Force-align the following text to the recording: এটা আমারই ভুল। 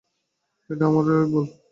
এটা 0.69 0.83
আমারই 0.89 1.25
ভুল। 1.31 1.45